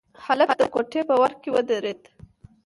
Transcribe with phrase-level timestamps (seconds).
[0.25, 2.01] هلک د کوټې په وره کې ودرېد.